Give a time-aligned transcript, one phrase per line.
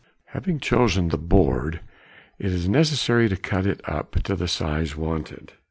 [0.33, 1.79] ]Having chosen the board,
[2.39, 5.53] it is necessary to cut it up to the size wanted.